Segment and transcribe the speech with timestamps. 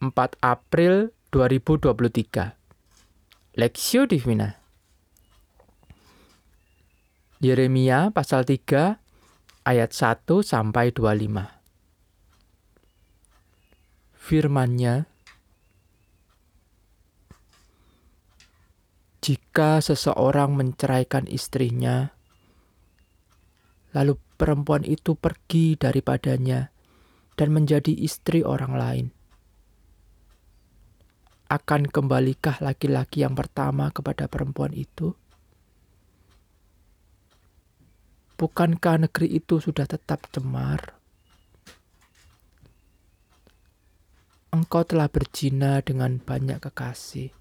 [0.00, 2.56] 4 April 2023
[3.60, 4.56] Lexio Divina
[7.44, 8.96] Yeremia pasal 3
[9.68, 11.52] ayat 1 sampai 25
[14.16, 15.04] Firman-Nya
[19.20, 22.16] Jika seseorang menceraikan istrinya
[23.92, 26.72] lalu perempuan itu pergi daripadanya
[27.36, 29.19] dan menjadi istri orang lain.
[31.50, 35.18] Akan kembalikah laki-laki yang pertama kepada perempuan itu?
[38.38, 40.94] Bukankah negeri itu sudah tetap cemar?
[44.54, 47.34] Engkau telah berzina dengan banyak kekasih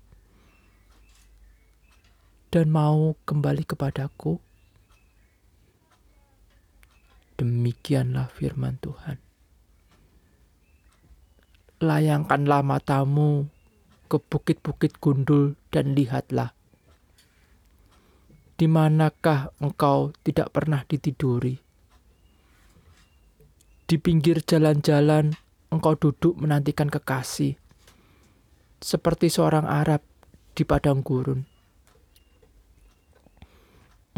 [2.49, 4.41] dan mau kembali kepadaku?
[7.37, 9.21] Demikianlah firman Tuhan.
[11.79, 13.47] Layangkanlah matamu
[14.09, 16.57] ke bukit-bukit gundul dan lihatlah.
[18.57, 21.61] Di manakah engkau tidak pernah ditiduri?
[23.85, 25.37] Di pinggir jalan-jalan
[25.69, 27.55] engkau duduk menantikan kekasih,
[28.81, 30.01] seperti seorang Arab
[30.57, 31.59] di padang gurun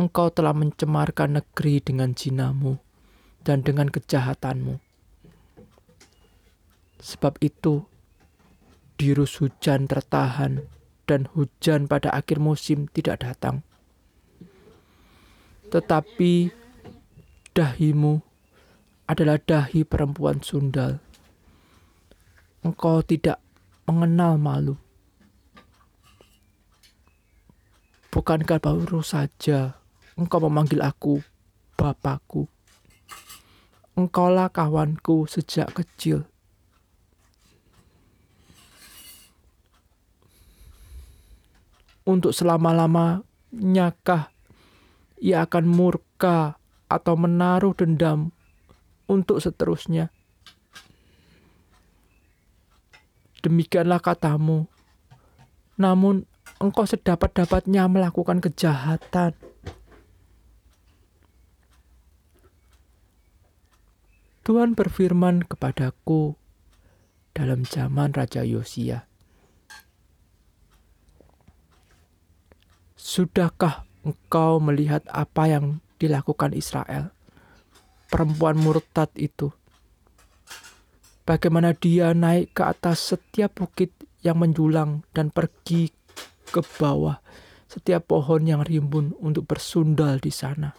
[0.02, 2.82] engkau telah mencemarkan negeri dengan jinamu
[3.46, 4.82] dan dengan kejahatanmu.
[6.98, 7.86] Sebab itu,
[9.02, 10.70] dirus hujan tertahan
[11.10, 13.66] dan hujan pada akhir musim tidak datang.
[15.74, 16.54] Tetapi
[17.58, 18.22] dahimu
[19.10, 21.02] adalah dahi perempuan sundal.
[22.62, 23.42] Engkau tidak
[23.90, 24.78] mengenal malu.
[28.14, 29.82] Bukankah baru saja
[30.14, 31.26] engkau memanggil aku
[31.74, 32.46] Bapakku?
[33.98, 36.31] Engkaulah kawanku sejak kecil.
[42.02, 44.34] Untuk selama-lamanya kah
[45.22, 46.58] ia akan murka
[46.90, 48.34] atau menaruh dendam
[49.06, 50.10] untuk seterusnya?
[53.46, 54.66] Demikianlah katamu.
[55.78, 56.26] Namun
[56.62, 59.34] engkau sedapat-dapatnya melakukan kejahatan.
[64.42, 66.34] Tuhan berfirman kepadaku
[67.38, 69.11] dalam zaman Raja Yosia.
[73.12, 77.12] Sudahkah engkau melihat apa yang dilakukan Israel?
[78.08, 79.52] Perempuan murtad itu.
[81.28, 83.92] Bagaimana dia naik ke atas setiap bukit
[84.24, 85.92] yang menjulang dan pergi
[86.56, 87.20] ke bawah
[87.68, 90.72] setiap pohon yang rimbun untuk bersundal di sana.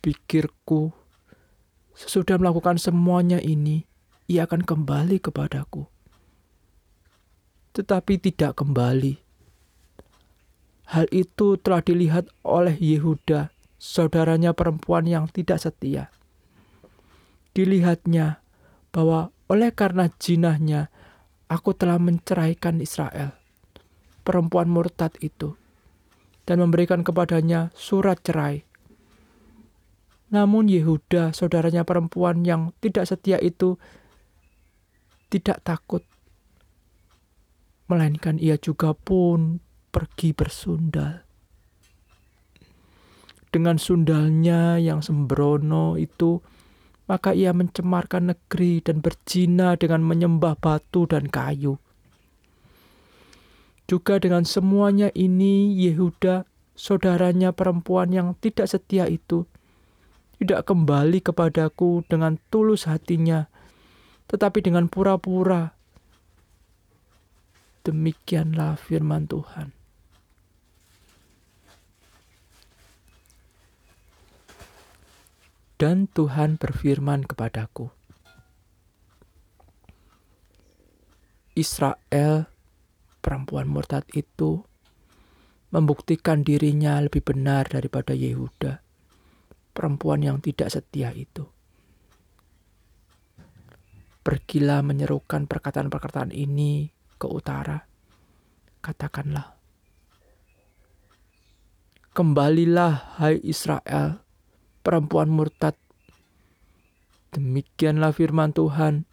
[0.00, 0.90] pikirku,
[1.92, 3.84] sesudah melakukan semuanya ini,
[4.26, 5.99] ia akan kembali kepadaku.
[7.80, 9.16] Tetapi tidak kembali.
[10.92, 13.48] Hal itu telah dilihat oleh Yehuda,
[13.80, 16.12] saudaranya perempuan yang tidak setia.
[17.56, 18.44] Dilihatnya
[18.92, 20.92] bahwa oleh karena jinahnya,
[21.48, 23.32] aku telah menceraikan Israel,
[24.28, 25.56] perempuan murtad itu,
[26.44, 28.68] dan memberikan kepadanya surat cerai
[30.30, 33.82] namun Yehuda, saudaranya perempuan yang tidak setia itu,
[35.26, 36.06] tidak takut.
[37.90, 39.58] Melainkan ia juga pun
[39.90, 41.26] pergi bersundal.
[43.50, 46.38] Dengan sundalnya yang sembrono itu,
[47.10, 51.82] maka ia mencemarkan negeri dan berzina dengan menyembah batu dan kayu.
[53.90, 56.46] Juga dengan semuanya ini, Yehuda,
[56.78, 59.50] saudaranya perempuan yang tidak setia itu,
[60.38, 63.50] tidak kembali kepadaku dengan tulus hatinya,
[64.30, 65.74] tetapi dengan pura-pura.
[67.80, 69.72] Demikianlah firman Tuhan.
[75.80, 77.88] Dan Tuhan berfirman kepadaku,
[81.56, 82.52] Israel,
[83.24, 84.60] perempuan murtad itu,
[85.72, 88.84] membuktikan dirinya lebih benar daripada Yehuda
[89.80, 91.46] perempuan yang tidak setia itu.
[94.20, 97.84] Pergilah menyerukan perkataan-perkataan ini ke utara.
[98.80, 99.60] Katakanlah,
[102.16, 104.24] Kembalilah, hai Israel,
[104.80, 105.76] perempuan murtad.
[107.30, 109.06] Demikianlah firman Tuhan.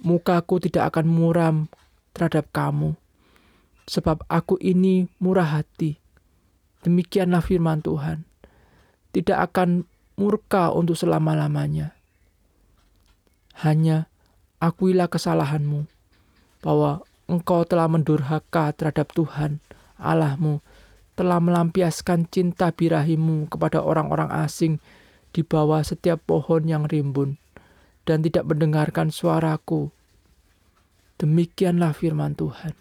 [0.00, 1.56] Mukaku tidak akan muram
[2.16, 2.94] terhadap kamu,
[3.84, 6.00] sebab aku ini murah hati.
[6.86, 8.24] Demikianlah firman Tuhan
[9.16, 9.88] tidak akan
[10.20, 11.96] murka untuk selama-lamanya.
[13.56, 14.12] Hanya
[14.60, 15.88] akuilah kesalahanmu,
[16.64, 19.58] bahwa engkau telah mendurhaka terhadap Tuhan
[19.96, 20.60] Allahmu,
[21.16, 24.78] telah melampiaskan cinta birahimu kepada orang-orang asing
[25.32, 27.40] di bawah setiap pohon yang rimbun,
[28.04, 29.92] dan tidak mendengarkan suaraku.
[31.16, 32.76] Demikianlah firman Tuhan.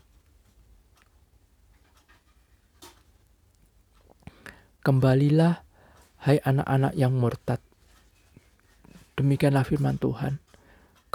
[4.84, 5.64] Kembalilah,
[6.28, 7.58] hai anak-anak yang murtad.
[9.16, 10.44] Demikianlah firman Tuhan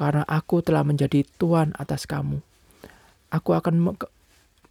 [0.00, 2.40] karena aku telah menjadi Tuhan atas kamu.
[3.30, 3.94] Aku akan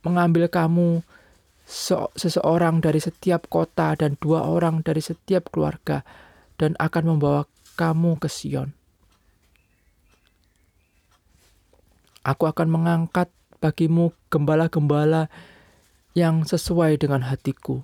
[0.03, 1.03] mengambil kamu
[2.15, 6.01] seseorang dari setiap kota dan dua orang dari setiap keluarga
[6.59, 7.47] dan akan membawa
[7.79, 8.75] kamu ke Sion.
[12.25, 13.31] Aku akan mengangkat
[13.63, 15.31] bagimu gembala-gembala
[16.17, 17.79] yang sesuai dengan hatiku.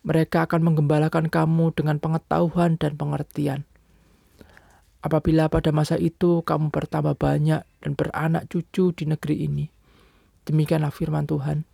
[0.00, 3.68] Mereka akan menggembalakan kamu dengan pengetahuan dan pengertian.
[5.04, 9.68] Apabila pada masa itu kamu bertambah banyak dan beranak cucu di negeri ini,
[10.48, 11.64] demikianlah firman Tuhan,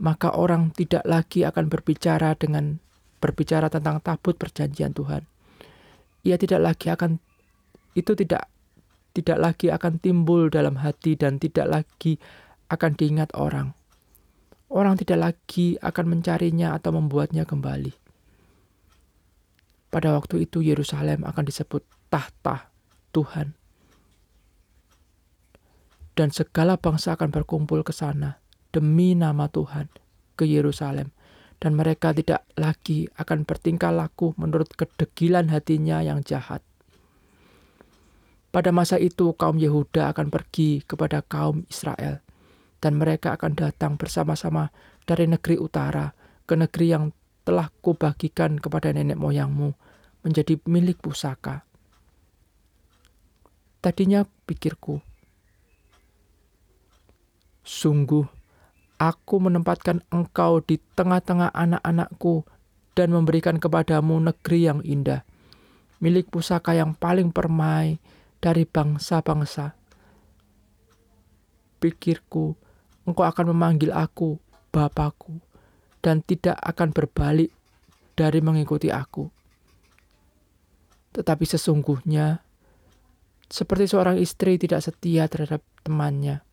[0.00, 2.80] maka orang tidak lagi akan berbicara dengan
[3.20, 5.28] berbicara tentang tabut perjanjian Tuhan.
[6.24, 7.20] Ia tidak lagi akan
[7.92, 8.48] itu tidak
[9.12, 12.16] tidak lagi akan timbul dalam hati dan tidak lagi
[12.70, 13.76] akan diingat orang.
[14.70, 17.90] Orang tidak lagi akan mencarinya atau membuatnya kembali.
[19.90, 22.70] Pada waktu itu Yerusalem akan disebut tahta
[23.10, 23.59] Tuhan.
[26.20, 28.44] Dan segala bangsa akan berkumpul ke sana
[28.76, 29.88] demi nama Tuhan
[30.36, 31.16] ke Yerusalem.
[31.56, 36.60] Dan mereka tidak lagi akan bertingkah laku menurut kedegilan hatinya yang jahat.
[38.52, 42.20] Pada masa itu kaum Yehuda akan pergi kepada kaum Israel.
[42.84, 44.68] Dan mereka akan datang bersama-sama
[45.08, 46.12] dari negeri utara
[46.44, 47.16] ke negeri yang
[47.48, 49.72] telah kubagikan kepada nenek moyangmu
[50.20, 51.64] menjadi milik pusaka.
[53.80, 55.00] Tadinya pikirku,
[57.64, 58.40] sungguh
[59.00, 62.44] aku menempatkan engkau di tengah-tengah anak-anakku
[62.92, 65.24] dan memberikan kepadamu negeri yang indah,
[66.04, 67.96] milik pusaka yang paling permai
[68.44, 69.72] dari bangsa-bangsa.
[71.80, 72.52] Pikirku,
[73.08, 74.36] engkau akan memanggil aku
[74.70, 75.42] Bapakku
[76.04, 77.50] dan tidak akan berbalik
[78.14, 79.26] dari mengikuti aku.
[81.10, 82.38] Tetapi sesungguhnya
[83.50, 86.44] seperti seorang istri tidak setia terhadap temannya.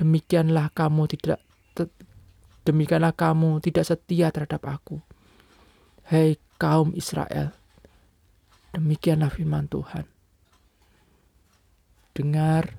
[0.00, 1.44] Demikianlah kamu tidak
[2.64, 4.96] demikianlah kamu tidak setia terhadap aku.
[6.08, 7.52] Hei kaum Israel,
[8.72, 10.08] demikianlah firman Tuhan.
[12.16, 12.72] Dengar,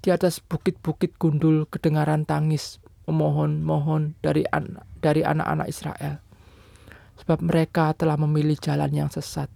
[0.00, 6.24] di atas bukit-bukit gundul kedengaran tangis memohon-mohon dari an dari anak-anak Israel.
[7.20, 9.52] Sebab mereka telah memilih jalan yang sesat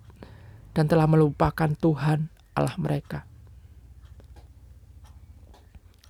[0.76, 3.31] dan telah melupakan Tuhan Allah mereka.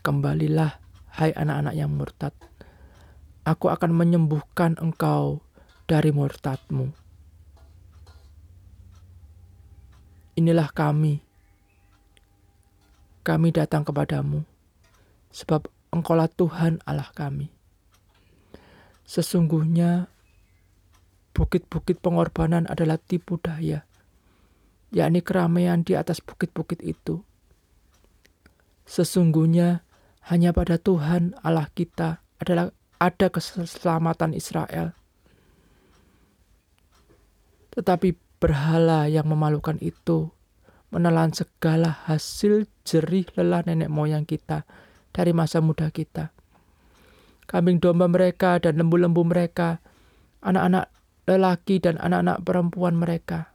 [0.03, 0.83] Kembalilah,
[1.15, 2.35] hai anak-anak yang murtad.
[3.47, 5.43] Aku akan menyembuhkan engkau
[5.87, 6.91] dari murtadmu.
[10.35, 11.23] Inilah kami.
[13.23, 14.43] Kami datang kepadamu,
[15.31, 17.55] sebab engkaulah Tuhan Allah kami.
[19.07, 20.11] Sesungguhnya
[21.31, 23.87] bukit-bukit pengorbanan adalah tipu daya
[24.93, 27.25] yakni keramaian di atas bukit-bukit itu.
[28.85, 29.81] Sesungguhnya
[30.31, 32.71] hanya pada Tuhan Allah kita adalah
[33.03, 34.95] ada keselamatan Israel.
[37.75, 40.31] Tetapi berhala yang memalukan itu
[40.93, 44.69] menelan segala hasil jerih lelah nenek moyang kita
[45.11, 46.31] dari masa muda kita.
[47.49, 49.83] Kambing domba mereka dan lembu-lembu mereka,
[50.45, 50.93] anak-anak
[51.27, 53.53] lelaki dan anak-anak perempuan mereka,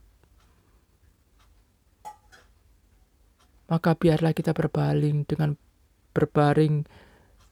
[3.68, 5.60] maka biarlah kita berbaling dengan
[6.18, 6.90] berbaring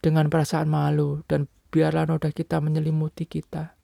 [0.01, 3.77] dengan perasaan malu dan biarlah noda kita menyelimuti kita.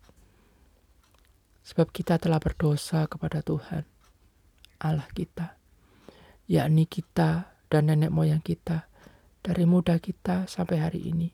[1.62, 3.86] Sebab kita telah berdosa kepada Tuhan,
[4.82, 5.62] Allah kita,
[6.50, 8.90] yakni kita dan nenek moyang kita
[9.46, 11.30] dari muda kita sampai hari ini.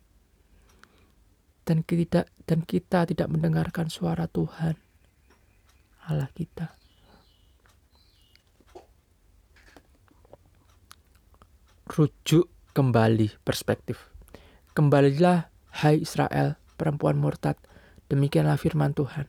[1.64, 4.76] Dan kita, dan kita tidak mendengarkan suara Tuhan,
[6.12, 6.78] Allah kita.
[11.88, 14.14] rujuk kembali perspektif.
[14.78, 15.50] Kembalilah,
[15.82, 17.58] hai Israel, perempuan murtad,
[18.06, 19.26] demikianlah firman Tuhan.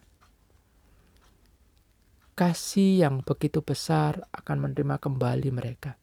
[2.34, 5.94] Kasih yang begitu besar akan menerima kembali mereka.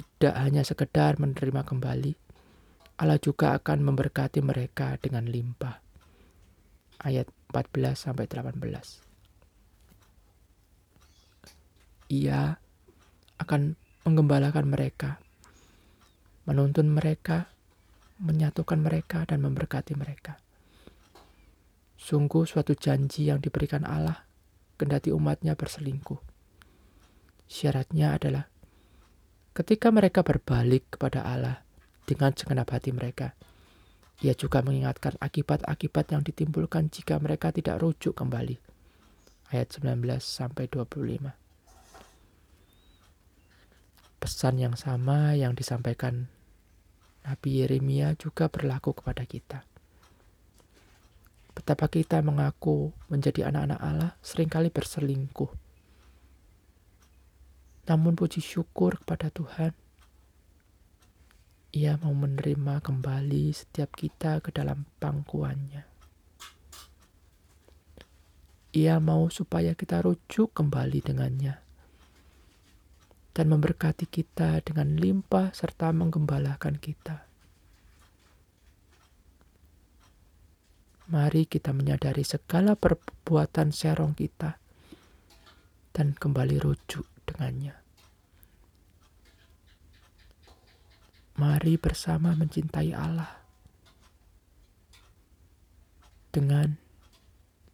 [0.00, 2.12] Tidak hanya sekedar menerima kembali,
[3.04, 5.76] Allah juga akan memberkati mereka dengan limpah.
[7.04, 9.09] Ayat 14 sampai 18
[12.10, 12.58] ia
[13.38, 15.22] akan menggembalakan mereka,
[16.42, 17.46] menuntun mereka,
[18.18, 20.42] menyatukan mereka, dan memberkati mereka.
[21.94, 24.26] Sungguh suatu janji yang diberikan Allah,
[24.74, 26.18] kendati umatnya berselingkuh.
[27.46, 28.50] Syaratnya adalah
[29.54, 31.62] ketika mereka berbalik kepada Allah
[32.10, 33.38] dengan segenap hati mereka,
[34.20, 38.58] ia juga mengingatkan akibat-akibat yang ditimbulkan jika mereka tidak rujuk kembali.
[39.54, 41.39] Ayat 19 sampai 25
[44.30, 46.30] pesan yang sama yang disampaikan
[47.26, 49.66] Nabi Yeremia juga berlaku kepada kita.
[51.50, 55.50] Betapa kita mengaku menjadi anak-anak Allah sering kali berselingkuh.
[57.90, 59.74] Namun puji syukur kepada Tuhan,
[61.74, 65.82] ia mau menerima kembali setiap kita ke dalam pangkuannya.
[68.78, 71.69] Ia mau supaya kita rujuk kembali dengannya
[73.30, 77.26] dan memberkati kita dengan limpah serta menggembalakan kita.
[81.10, 84.54] Mari kita menyadari segala perbuatan serong kita
[85.90, 87.74] dan kembali rujuk dengannya.
[91.34, 93.42] Mari bersama mencintai Allah
[96.30, 96.78] dengan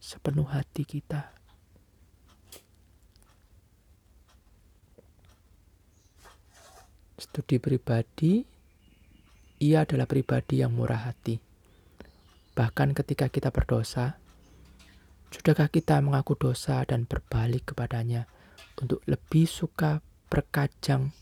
[0.01, 1.36] sepenuh hati kita.
[7.17, 8.45] Studi pribadi,
[9.61, 11.41] ia adalah pribadi yang murah hati.
[12.57, 14.21] Bahkan ketika kita berdosa,
[15.33, 18.29] sudahkah kita mengaku dosa dan berbalik kepadanya
[18.81, 21.13] untuk lebih suka berkajang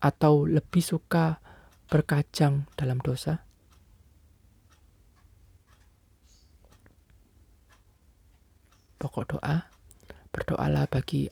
[0.00, 1.40] atau lebih suka
[1.88, 3.44] berkajang dalam dosa?
[9.00, 9.64] Pokok doa,
[10.28, 11.28] berdoalah bagi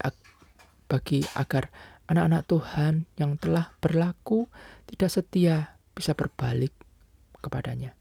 [0.89, 1.69] bagi agar
[2.09, 4.49] anak-anak Tuhan yang telah berlaku
[4.89, 6.73] tidak setia bisa berbalik
[7.45, 7.98] kepadanya.